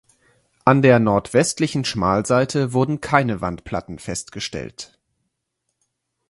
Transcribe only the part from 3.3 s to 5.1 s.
Wandplatten festgestellt.